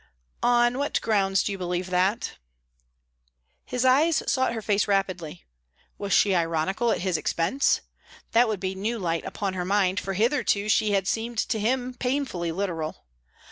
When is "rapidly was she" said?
4.87-6.33